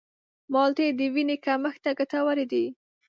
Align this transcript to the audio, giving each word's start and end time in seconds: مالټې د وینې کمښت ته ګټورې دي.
مالټې 0.51 0.87
د 0.99 0.99
وینې 1.13 1.37
کمښت 1.45 1.79
ته 1.83 1.91
ګټورې 1.99 2.45
دي. 2.51 2.65